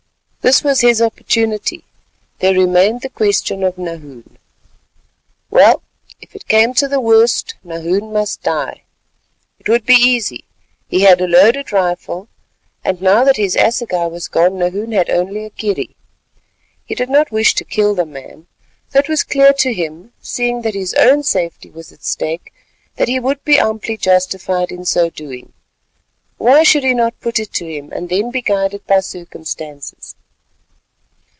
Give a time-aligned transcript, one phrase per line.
[0.43, 4.37] This was his opportunity—there remained the question of Nahoon.
[5.51, 5.83] Well,
[6.19, 8.81] if it came to the worst, Nahoon must die:
[9.59, 12.27] it would be easy—he had a loaded rifle,
[12.83, 15.95] and now that his assegai was gone, Nahoon had only a kerry.
[16.87, 18.47] He did not wish to kill the man,
[18.91, 22.51] though it was clear to him, seeing that his own safety was at stake,
[22.95, 25.53] that he would be amply justified in so doing.
[26.39, 30.15] Why should he not put it to him—and then be guided by circumstances?